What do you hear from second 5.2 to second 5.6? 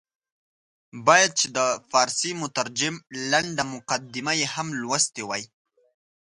وای.